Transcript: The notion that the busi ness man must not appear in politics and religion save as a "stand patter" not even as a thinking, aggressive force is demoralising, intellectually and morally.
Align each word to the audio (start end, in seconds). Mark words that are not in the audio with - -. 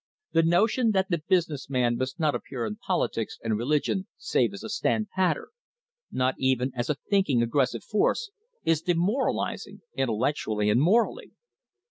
The 0.31 0.41
notion 0.41 0.93
that 0.93 1.11
the 1.11 1.19
busi 1.29 1.49
ness 1.51 1.69
man 1.69 1.95
must 1.95 2.19
not 2.19 2.33
appear 2.33 2.65
in 2.65 2.77
politics 2.77 3.37
and 3.43 3.55
religion 3.55 4.07
save 4.17 4.51
as 4.51 4.63
a 4.63 4.69
"stand 4.69 5.11
patter" 5.11 5.49
not 6.11 6.33
even 6.39 6.71
as 6.75 6.89
a 6.89 6.95
thinking, 6.95 7.43
aggressive 7.43 7.83
force 7.83 8.31
is 8.63 8.81
demoralising, 8.81 9.81
intellectually 9.95 10.71
and 10.71 10.81
morally. 10.81 11.33